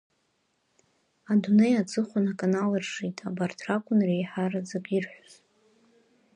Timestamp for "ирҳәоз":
4.95-5.33